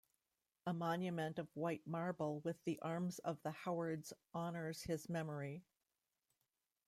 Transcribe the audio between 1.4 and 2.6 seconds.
white marble